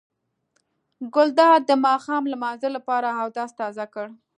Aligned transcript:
ګلداد 1.15 1.61
د 1.67 1.71
ماښام 1.85 2.23
لمانځه 2.33 2.69
لپاره 2.75 3.07
اودس 3.21 3.49
تازه 3.59 3.85
کړ. 3.93 4.07